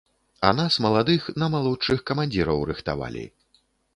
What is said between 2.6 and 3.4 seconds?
рыхтавалі.